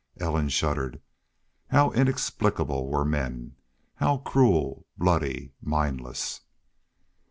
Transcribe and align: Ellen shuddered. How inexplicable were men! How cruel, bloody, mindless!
Ellen 0.19 0.49
shuddered. 0.49 0.99
How 1.69 1.91
inexplicable 1.91 2.87
were 2.89 3.05
men! 3.05 3.53
How 3.97 4.17
cruel, 4.17 4.87
bloody, 4.97 5.53
mindless! 5.61 6.41